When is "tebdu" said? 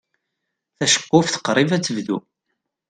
1.83-2.17